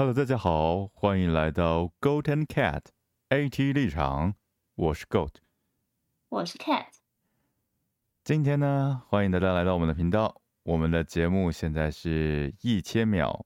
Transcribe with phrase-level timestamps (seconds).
[0.00, 2.84] Hello，大家好，欢迎来到 Goat and Cat
[3.28, 4.34] AT 立场，
[4.74, 5.34] 我是 Goat，
[6.30, 6.86] 我是 Cat。
[8.24, 10.40] 今天呢，欢迎大家来到我们的频道。
[10.62, 13.44] 我们的节目现在是一千秒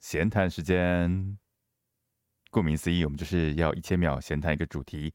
[0.00, 1.36] 闲谈时间，
[2.50, 5.12] 顾名思义，我们就是要一千秒闲谈一个主题。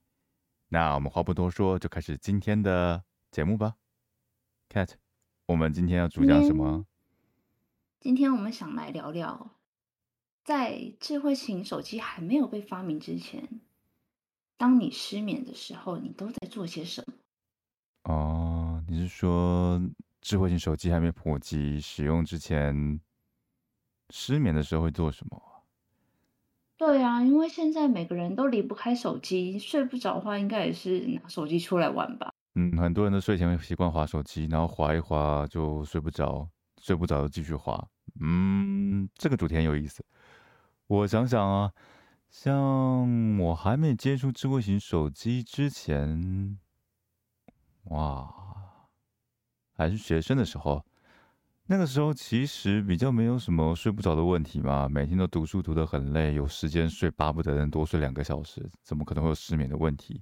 [0.68, 3.78] 那我们话不多说，就开始今天的节目吧。
[4.70, 4.92] Cat，
[5.48, 6.86] 我们今天要主讲什么？
[8.00, 9.56] 今天我们想来聊聊，
[10.52, 13.62] 在智慧型手机还没有被发明之前，
[14.58, 17.14] 当你失眠的时候，你都在做些什么？
[18.14, 19.82] 哦，你是说
[20.20, 23.00] 智慧型手机还没普及使用之前，
[24.10, 25.42] 失眠的时候会做什么？
[26.76, 32.34] 对啊，因为现在每个人都离不开手机，睡不着的话，应该也是拿手机出来玩吧。
[32.56, 36.46] 嗯，很多人都睡前会习惯划手机，然后划一划就睡不着，
[36.82, 37.88] 睡不着就继续划。
[38.20, 40.04] 嗯，这个主题很有意思。
[40.92, 41.72] 我想想啊，
[42.30, 46.60] 像我还没接触智慧型手机之前，
[47.86, 48.90] 哇，
[49.74, 50.86] 还是学生的时候，
[51.68, 60.22] 那个时候其实比较没有什么睡不着的问题嘛，每天都读书读得很累，有时间睡巴不得能多睡两个小时，怎么可能会有失眠的问题？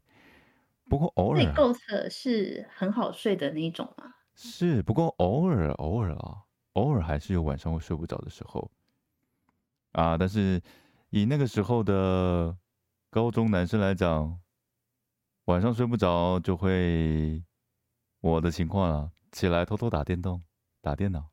[0.87, 4.13] 不过偶尔，那 Goat 是很好睡的那一种吗？
[4.35, 8.69] 是，不过偶尔偶尔啊，偶尔还是有晚上会睡不着的时候
[9.91, 10.17] 啊。
[10.17, 10.61] 但是
[11.09, 12.57] 以那个时候的
[13.09, 14.39] 高中男生来讲，
[15.45, 17.43] 晚上睡不着就会
[18.21, 20.43] 我的情况啊，起来偷偷打电动、
[20.81, 21.29] 打电脑。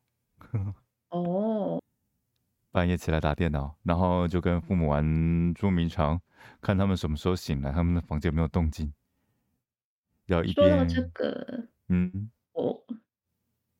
[1.09, 1.81] 哦，
[2.71, 6.21] 半夜起来打电脑，然后就跟父母玩捉迷藏，
[6.61, 8.93] 看他们什么时候醒来，他们的房间有没有动静。
[10.27, 12.85] 要一说到这个，嗯，我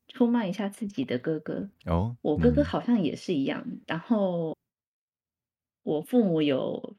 [0.08, 3.64] 出卖一下自己的哥哥哦，我哥哥好像也是一样。
[3.86, 4.56] 然后
[5.88, 6.98] 我父母有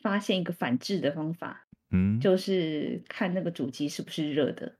[0.00, 4.76] 发现一个反制的方法，嗯，就是看那个主机是不是热的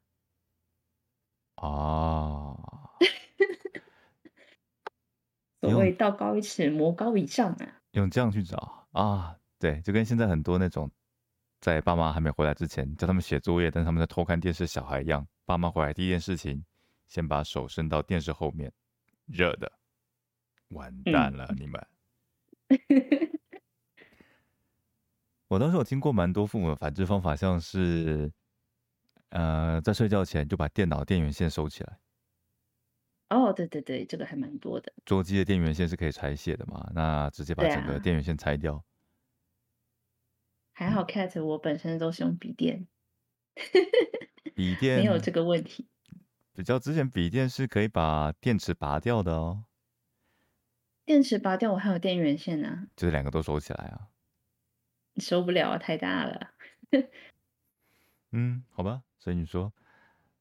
[1.54, 2.56] 啊。
[5.62, 7.80] 所谓道高一尺，魔高一丈啊。
[7.92, 10.90] 用这样去找啊，对，就跟现在很多那种。
[11.60, 15.26] 在爸妈还没回来之前，叫他们写作业，但是他们在偷看电视，小孩一样。
[15.46, 16.62] 爸妈回来第一件事情，
[17.08, 18.70] 先把手伸到电视后面，
[19.24, 19.72] 热的，
[20.68, 21.86] 完蛋了，你们。
[25.48, 28.32] 我当时有听过蛮多父母的反制方法，像是，
[29.28, 31.98] 呃，在睡觉前就把电脑电源线收起来。
[33.28, 34.92] 哦，对对对，这个还蛮多的。
[35.04, 36.90] 桌机的电源线是可以拆卸的嘛？
[36.94, 38.84] 那直接把整个电源线拆掉。
[40.72, 42.86] 还好，Cat，我本身都是用笔电，
[44.54, 45.88] 笔电没有这个问题。
[46.52, 49.64] 比较之前笔电是可以把电池拔掉的哦。
[51.04, 52.86] 电池拔掉，我还有电源线呢。
[52.96, 54.08] 就是两个都收起来啊。
[55.16, 56.50] 收不了啊，太大了。
[58.32, 59.02] 嗯，好吧。
[59.18, 59.72] 所以你说，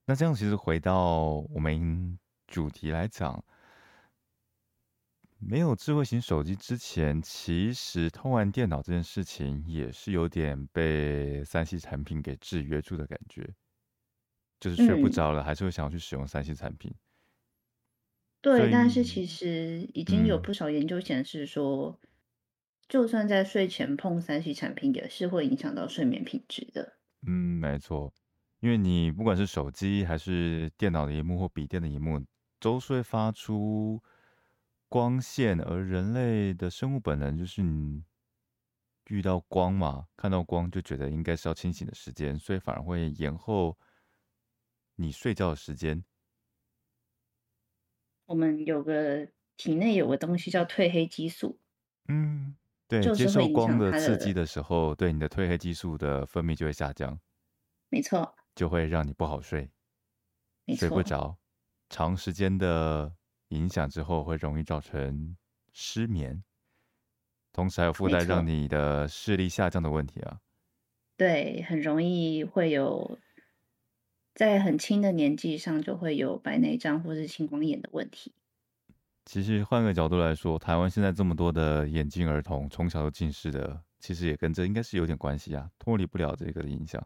[0.06, 3.44] 那这样其实回到我们主题来讲。
[5.46, 13.54] 没有智慧型手机之前，其实偷玩电脑这件事情也是有点被三 C 产品给制约住的感觉，
[14.62, 16.96] 就是睡不着了，还是会想要去使用三 C 产品。
[18.40, 22.00] 对，但是其实已经有不少研究显示说，
[22.94, 27.00] 就算在睡前碰三 C 产品，也是会影响到睡眠品质的。
[27.26, 28.14] 嗯，没错，
[28.60, 32.24] 因为你不管是手机还是电脑的荧幕或笔电的荧幕，
[32.60, 34.00] 都是会发出。
[34.88, 38.04] 光线，而人类的生物本能就是你
[39.08, 43.76] 遇到光嘛，看到光就觉得应该是要清醒的时间，所以反而会延后
[44.98, 46.06] 你睡觉的时间。
[48.28, 49.28] 我们有个
[49.58, 51.58] 体内有个东西叫褪黑激素，
[52.08, 52.56] 嗯，
[52.88, 57.20] 对，接受光的刺激的时候，对你的褪黑激素的分泌就会下降，
[57.90, 59.72] 没错，就会让你不好睡，
[60.78, 61.38] 睡不着，
[61.90, 63.16] 长时间的。
[63.50, 65.38] 影响之后会容易造成
[65.74, 66.44] 失眠，
[67.52, 70.40] 同时还有附带让你的视力下降的问题啊。
[71.18, 73.20] 对，很容易会有
[74.34, 78.34] 在很轻的年纪上就会有白内障或是青光眼的问题。
[79.26, 87.06] 其实换个角度来说，台湾现在这么多的眼镜儿童从小就近视的，其实也跟这应该是有点关系啊，脱离不了这个的影响。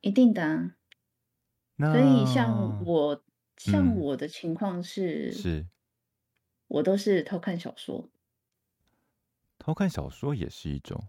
[0.00, 0.72] 一定的。
[1.78, 3.22] 所以像我。
[3.58, 5.68] 像我的情况是，是，
[6.66, 8.10] 我都是偷看小说。
[9.56, 11.06] 偷看小说也是一种。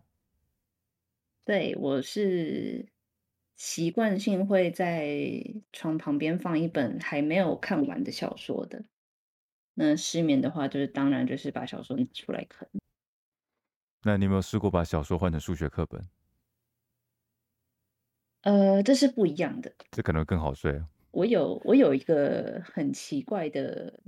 [1.45, 2.85] 对，我是
[3.55, 5.41] 习惯性会在
[5.71, 8.85] 床旁边放一本还没有看完的小说的。
[9.75, 12.67] 那失眠的话，就是当然就是把小说拿出来看。
[14.03, 16.01] 那你有没有试过把小说换成数学课本？
[18.41, 19.73] 呃，这是不一样的。
[19.91, 20.87] 这可能更好睡哦。
[21.11, 23.99] 我有我有一个很奇怪的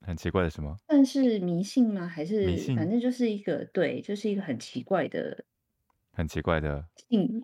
[0.00, 0.74] 很奇怪的什么？
[0.86, 2.06] 算是迷信吗？
[2.06, 2.76] 还迷是信？
[2.76, 5.44] 反正就是一个对，就是一个很奇怪的
[6.12, 7.42] 很奇怪的信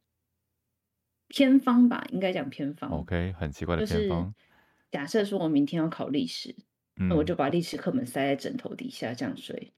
[1.29, 2.91] 偏方吧，应该讲偏方。
[2.91, 4.35] ，OK，很奇怪的偏方。
[4.91, 6.55] 假设说我明天要考历史，
[7.09, 9.73] 那我嗯，就把历史课本塞在枕头底下这样睡。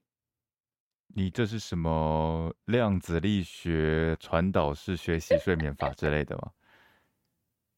[1.15, 6.51] 你这是什么量子力学传导式学习睡眠法之类的吗？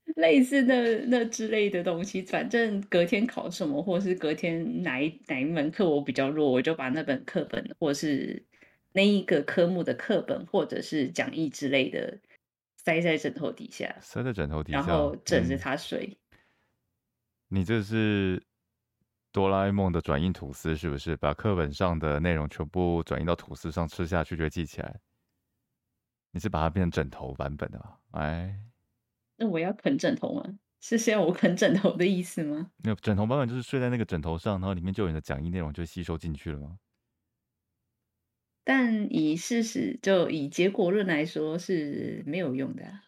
[0.16, 8.46] 类似那那之类的东西，反正隔天考什么，或是隔天哪一哪一门课我比较弱，我就把那本课本，或是
[8.94, 12.20] 那一个科目的课本，或者是讲义之类的，
[12.78, 14.78] 塞在枕头底下，塞在枕头底下。
[14.78, 16.18] 然后枕着嗯，它睡。
[17.48, 18.42] 你这是
[19.32, 21.16] 哆啦 A 梦的转印吐司是不是？
[21.18, 25.00] 把课本上的内容全部转印到吐司上，吃下去就会记起来。
[26.32, 27.98] 你是把它变成枕头版本的吗？
[28.12, 28.60] 哎，
[29.38, 30.60] 那我要啃枕头吗？
[30.82, 32.72] 是是要我啃枕头的意思吗？
[32.84, 36.78] 那枕头版本就是睡在那个枕头上，然后里面就有你的讲义内容就吸收进去了吗？
[38.64, 43.04] 但以事实就以结果论来说是没有用的啊、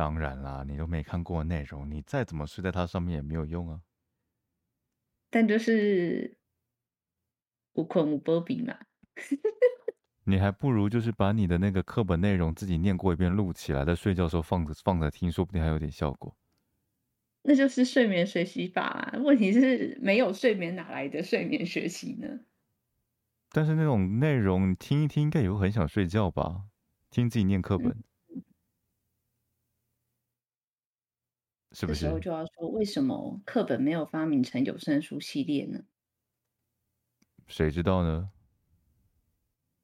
[0.00, 3.82] 当然啦，你都没看过内容，你再怎么睡在它上面也没有用啊。
[5.28, 6.38] 但就是
[7.74, 8.78] 无困无波比嘛。
[10.24, 16.34] 你还不如就是把你的那个课本内容自己念过一遍，录起来，在睡觉的时候放着放着听，说不定还有点效果。
[17.42, 19.18] 那就是睡眠学习法啊。
[19.18, 22.26] 问题是没有睡眠，哪来的睡眠学习呢？
[23.50, 26.62] 但是那种内容听一听，应该也会很想睡觉吧？
[27.10, 28.02] 听自己念课嗯，
[31.70, 32.20] 本，是不这时候是？
[32.20, 35.84] 就要说，为什么课本没有发明成有声书系列呢？
[37.46, 38.30] 谁知道呢？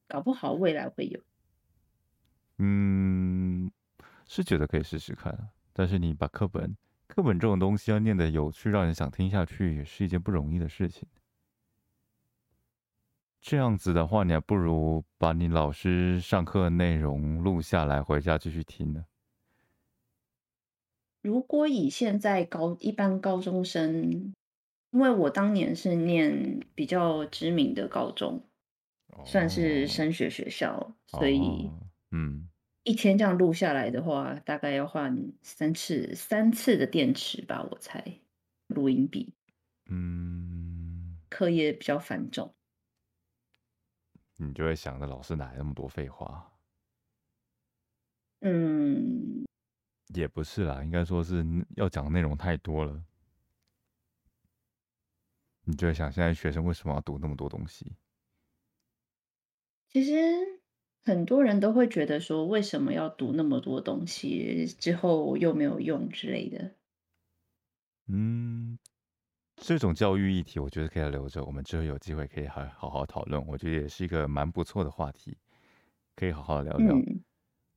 [0.09, 1.21] 搞不好未来会有。
[2.59, 3.71] 嗯，
[4.27, 5.49] 是觉得可以试试看啊。
[5.73, 11.09] 但是你把课本，课本这种东西要念的有趣，让人想听下去，也是一件不容易的事情。
[13.41, 19.05] 这样子的话，你还不如把你老师上课的内容录下来，回家继续听呢。
[21.27, 24.33] 如果以现在高一般高中生，
[24.93, 28.49] 因为我当年是念比较知名的高中，
[29.25, 31.81] 算是哦升学学校，所以哦，
[32.13, 32.49] 嗯，
[32.85, 38.21] 一天这样录下来的话，大概要换三次三次的电池吧，我猜。
[38.69, 39.33] 录音笔，
[39.89, 42.55] 嗯，课业比较繁重。
[44.37, 46.53] 你就会想着老师哪来那么多废话？
[48.41, 49.46] 嗯，
[50.15, 51.45] 也不是啦，应该说是
[51.77, 53.03] 要讲的内容太多了。
[55.65, 57.97] 你就会想，现在学生为什么要读那么多东西？
[59.91, 60.13] 其实
[61.05, 66.77] 很多人都会觉得说，为什么要读那么多东西，之后又没有用之类的。
[68.09, 68.79] 嗯，
[69.57, 73.45] 这种教育议题，我觉得可以留着，我们之后有机会可以好好好讨论。
[73.47, 75.37] 我觉得也是一个蛮不错的话题，
[76.17, 77.03] 可以好好聊聊。
[77.03, 77.25] 嗯，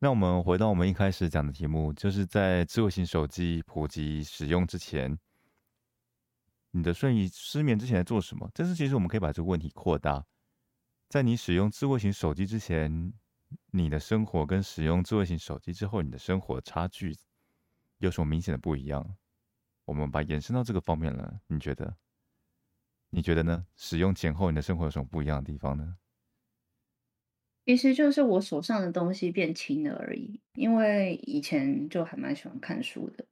[0.02, 5.20] 那我们回到我们一开始讲的题目，就是在智慧型手机普及使用之前，
[6.72, 8.50] 你的睡意失眠之前在做什么？
[8.54, 10.26] 但是其实我们可以把这个问题扩大，
[11.10, 13.12] 在你使用智慧型手机之前，
[13.72, 17.14] 你的生活跟使用智慧型手机之后，你的生活差距
[17.98, 19.18] 有什么明显的不一样？
[19.84, 21.94] 我们把延伸到这个方面了，你觉得？
[23.10, 23.66] 你觉得呢？
[23.76, 25.98] 使用前后，你的生活有什么不一样的地方呢？
[27.70, 30.42] 其实就是我手上的东西变轻了而已。
[30.56, 33.24] 因为以前就还蛮喜欢看书的，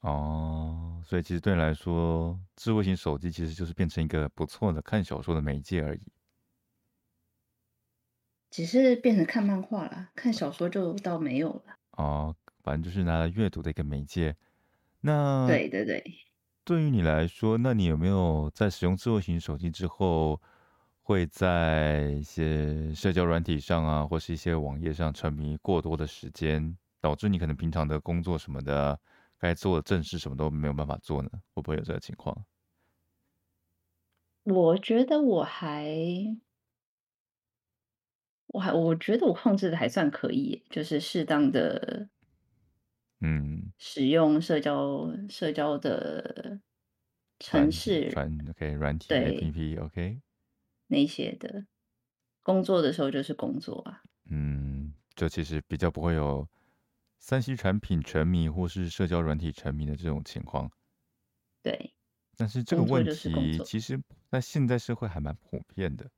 [0.00, 6.00] 哦，所以其实对你来说，智慧型手机其实就是变成一个不错的看小说的媒介而已。
[8.50, 11.76] 只是变成看漫画了，看小说就倒没有了。
[11.98, 14.34] 哦，反正就是拿来阅读的一个媒介。
[15.02, 16.02] 那对对对，
[16.64, 20.40] 对于你来说，那你有没有在使用智慧型手机之后，
[21.02, 28.98] 会在一些社交软体上啊，或是一些网页上沉迷过多的时间，导致你可能平常的工作什么的，
[29.38, 31.28] 该做的正事什么都没有办法做呢？
[31.54, 32.44] 会不会有这个情况？
[34.46, 35.86] 我觉得我还，
[38.48, 42.08] 我还我觉得我控制的还算可以，就是适当的
[43.20, 46.60] 嗯，使用社交社交的
[47.38, 50.20] 传程式，传 OK 软体对 APP OK，
[50.92, 51.66] 那些的。
[52.44, 56.48] 工作的时候就是工作啊，嗯，就其实比较不会有
[57.20, 60.68] 三 C 产品沉迷或是社交软体沉迷的这种情况。
[61.62, 61.94] 对，
[62.36, 63.04] 但是这个问。
[63.04, 66.10] 题其实在现在社会还蛮普遍的。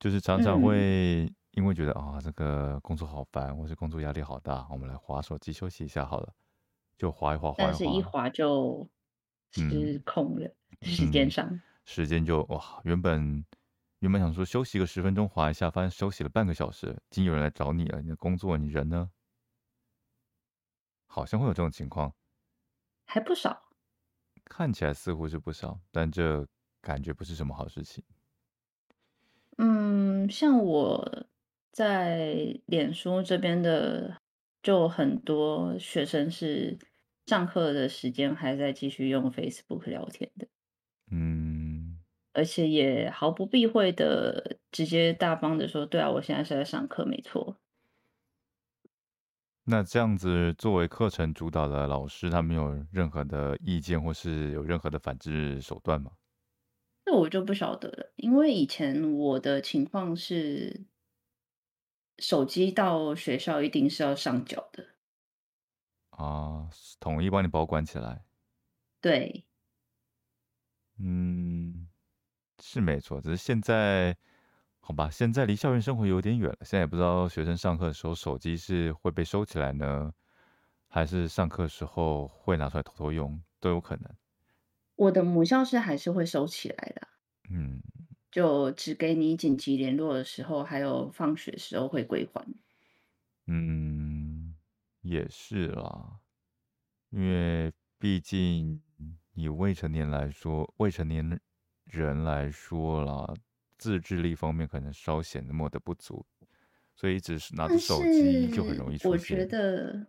[0.00, 6.34] 就是常常嗯，会因为觉得啊，这个工作好烦，或是工作压力好大，我们来划手机休息一下好了，
[6.98, 8.90] 就划一划，划但一划，是一划就
[9.58, 11.60] 嗯失控了，时间嗯，上。
[11.84, 13.44] 时间就哇，原本
[14.00, 19.10] 原本想说休息个十分钟划一下，发现休息了半个小时，已经有人来找你了，你的工作，你人呢？
[21.06, 22.14] 好像会有这种情况，
[23.06, 23.62] 还不少。
[24.44, 26.46] 看起来似乎是不少，但这
[26.80, 28.02] 感觉不是什么好事情。
[29.58, 31.26] 嗯，像我
[31.70, 34.18] 在脸书这边的，
[34.62, 36.78] 就很多学生是
[37.26, 40.48] 上课的时间还在继续用 Facebook 聊天的，
[41.10, 41.41] 嗯，
[42.32, 47.58] 而且也毫不避讳的直接大方的说：“对啊，我现在是在上课，没错。”
[49.64, 56.12] 那这样子作为课程主导的老师，他们有任何的意见或是有任何的反制手段吗？
[57.04, 60.86] 那我就不晓得了，因为以前我的情况是，
[62.18, 64.86] 手机到学校一定是要上缴的，
[66.10, 66.70] 啊，
[67.00, 68.24] 统一帮你保管起来。
[69.00, 69.44] 对，
[70.98, 71.88] 嗯，
[72.64, 74.16] 是没错，只是现在，
[74.78, 80.12] 好吧，现在离校园生活有点远了，现在也不知道学生上课的时候手机是会被收起来呢，
[80.86, 84.08] 还是上课时候会拿出来偷偷用，都有可能。
[84.94, 87.08] 我的母校是还是会收起来的。
[87.50, 87.82] 嗯，
[88.30, 92.46] 就只给你紧急联络的时候，还有放学时候会归还。
[93.48, 94.54] 嗯，
[95.00, 96.20] 也是啦，
[97.10, 98.80] 因为毕竟
[99.34, 101.40] 以未成年来说，未成年
[101.92, 103.34] 人来说啦，
[103.78, 106.24] 自制力方面可能稍显那么的不足，
[106.94, 109.44] 所以只是拿着手机就很容易出我觉。
[109.46, 110.06] 得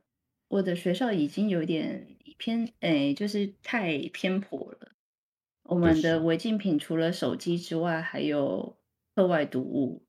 [0.48, 4.92] 我的学校已经有点偏，哎，就是太偏颇了。
[5.64, 8.78] 我们的违禁品除了手机之外，还有
[9.16, 10.06] 课外读物，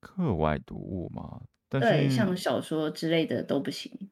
[0.00, 4.10] 课外读物嘛，但对，是像小说之类的都不行。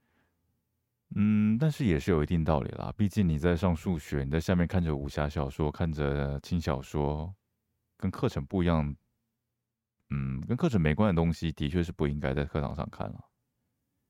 [1.19, 7.35] 嗯，但是也是有一定道理啦，毕竟你在上数学，你在下面看着武侠小说，看着轻小说，
[7.97, 8.95] 跟课程不一样。
[10.11, 13.31] 嗯，跟课程没关的东西，的确是不应该在课堂上看了。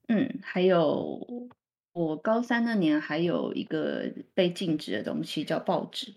[0.08, 1.48] 嗯，还有
[1.92, 6.14] 我高三那年还有一个被禁止的东西叫报纸。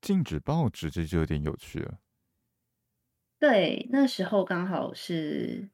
[0.00, 1.98] 禁止报纸，这就有点有趣了。
[3.38, 5.68] 对，那时候刚好是，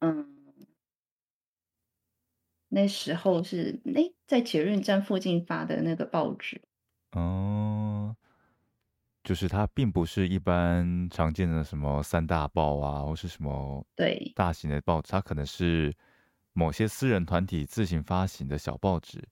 [0.00, 0.33] 嗯，
[2.74, 6.60] 那时候是诶，在捷运站附近发的那个报纸。
[7.12, 8.16] 哦，
[9.22, 15.94] 就是它并不是一般常见的什么三大报啊，或是什么对大型的报纸，它可能是
[16.52, 19.22] 某些私人团体自行发行的小报纸。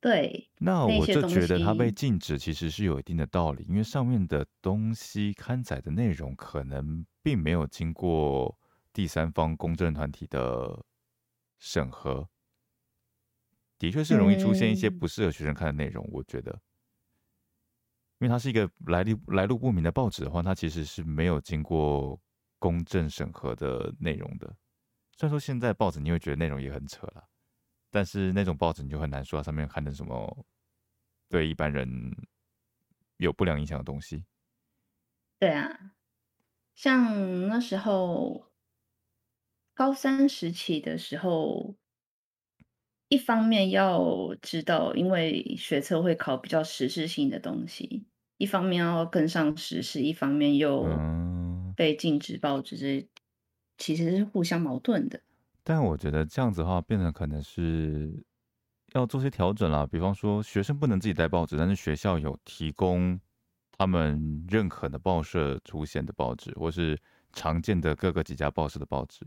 [0.00, 8.56] 对，那我就觉得它被，禁止其实是有一定的道理，因为上面的东西刊载的内容可能并没有经过
[8.92, 10.84] 第三方公证团体的
[11.58, 12.28] 审核，
[13.78, 16.08] 的确是容易出现一些嗯，不适合学生看的内容。
[16.12, 16.52] 我觉得，
[18.20, 22.18] 因为它是一个来历来路不明的报纸的话，它其实是没有经过
[22.58, 24.46] 公正审核的内容的。
[25.18, 27.24] 虽然说现在报纸你会觉得内容也很扯啦，
[27.90, 30.46] 但是那种报纸你就很难说它上面刊登什么
[31.28, 31.88] 对一般人
[33.18, 34.24] 有不良影响的东西。
[35.40, 35.94] 对啊，
[36.74, 38.52] 像那时候
[39.76, 41.74] 高三时期的时候，
[43.14, 48.04] 一方面要知道，因为学测会考比较时事性的东西，
[48.38, 53.08] 一方面要跟上时事，一方面又嗯，被禁止报纸，这
[53.78, 55.20] 其实是互相矛盾的。
[55.62, 58.12] 但我觉得这样子的话，变成可能是
[58.94, 59.86] 要做些调整啦。
[59.86, 63.18] 比方说，学生不能自己带报纸，但是学校有提供
[63.78, 66.98] 他们认可的报社出现的报纸，或是
[67.32, 69.24] 常见的各个几家报社的报纸。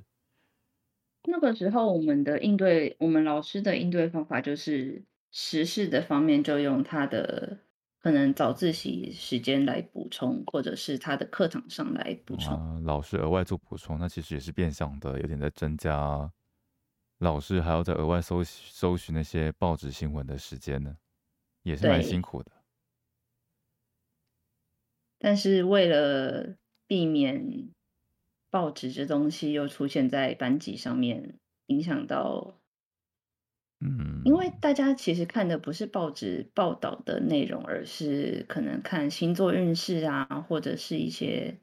[1.29, 7.59] 那个时候，我们的应对，我们老师的应对方法就是时事的方面，就用他的
[7.99, 12.53] 可能早自习时间来补充，或者是他的课堂上来补充。
[12.53, 16.31] 啊，老师额外做补充，那其实也是变相的，有点在增加
[17.19, 20.95] 老师还要再额外搜搜寻那些报纸新闻的时间呢，
[21.63, 22.51] 也是蛮辛，苦的。
[25.19, 26.55] 但是为了
[26.85, 27.69] 避免
[28.49, 32.61] 报纸这东西又出现在班级上面，影响到，
[33.79, 41.59] 嗯因为嗯，大家其实看的不是报纸报道的内容，而是可能看星座运势啊，或者是一些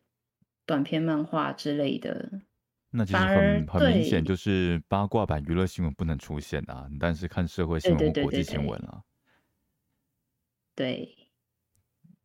[0.67, 2.43] 短篇漫画之类的。
[2.91, 9.03] 那其实很很明显，就是八卦版娱乐新闻不能出现啊，但是看社会新闻或国际新闻啊。
[10.77, 11.24] 对，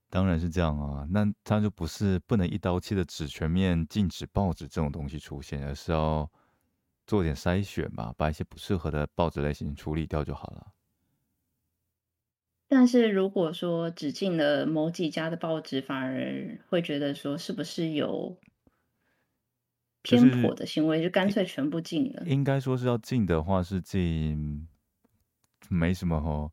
[0.10, 6.30] 当然是这样啊，那他就不是不能一刀切的只全面禁止报纸这种东西出现，而是要
[7.06, 10.74] 做点筛选吧，把一些不适合的报纸类型处理掉就好了。
[12.68, 18.40] 但是如果说只进了某几家的报纸，反而会觉得说是不是有
[20.02, 22.24] 偏颇的行为，就干脆全部禁了。
[22.26, 24.68] 应该说是要禁的话，是禁
[25.68, 26.52] 没什么哦。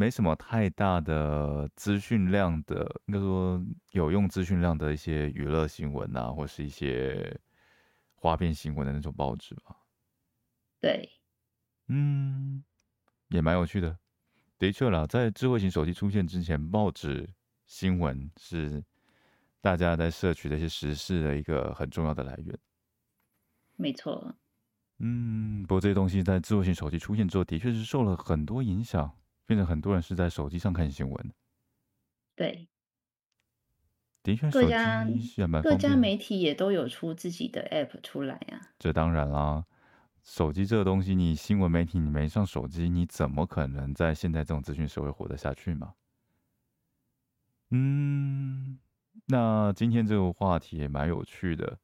[0.00, 7.38] 没什么太大的资讯量的，应该说有用资讯量的一些娱乐新闻啊，或是一些
[8.14, 9.76] 花边新闻的那种报纸吧。
[10.80, 11.06] 对，
[11.88, 12.64] 嗯，
[13.28, 13.98] 也蛮有趣的。
[14.58, 17.28] 的确啦，在智慧型手机出现之前，报纸
[17.66, 18.82] 新闻是
[19.60, 22.58] 大家在摄取的一些时事的一个很重要的来源。
[23.76, 24.34] 没错。
[24.96, 29.14] 嗯，不过这些东西在智慧型手机出现之后，的确是受了很多影响。
[29.50, 31.32] 变成很多人是在手机上看新闻。
[32.36, 32.68] 对，
[34.22, 35.04] 的确，各家
[35.60, 38.60] 各家媒体也都有出自己的 app 出来呀。
[38.78, 39.64] 这当然啦，
[40.22, 45.94] 手机这个东西，你新闻媒体你没上手机，你怎么可能在现在这种资讯社会活得下去嘛？
[47.70, 48.78] 嗯，
[49.26, 51.76] 那今天这个话题也蛮有趣的，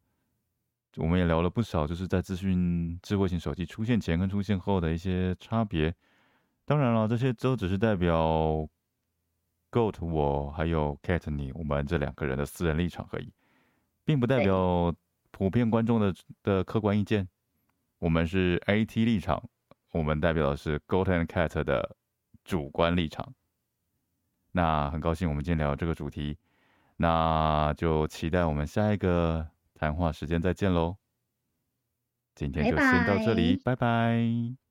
[0.98, 5.92] 我们也聊了不少，就是在资讯智慧型手机出现前跟出现后的一些差别。
[6.66, 8.68] 当然了，这些都只是代表
[9.70, 13.32] Goat 我还有 Cat 你我们这两个人的私人立场而已，
[14.04, 14.92] 并不代表
[15.30, 17.28] 普遍观众的的客观意见。
[18.00, 19.48] 我们是 AT 立场，
[19.92, 21.96] 我们代表的是 Goat and Cat 的
[22.44, 23.32] 主观立场。
[24.50, 26.36] 那很高兴我们今天聊这个主题，
[26.96, 30.96] 那就期待我们下一个谈话时间再见喽。
[32.34, 34.65] 今天就先到这里，拜拜。